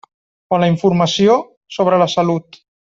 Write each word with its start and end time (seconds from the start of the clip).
O 0.57 0.57
la 0.63 0.69
informació 0.71 1.37
sobre 1.79 2.03
la 2.05 2.13
salut. 2.19 2.63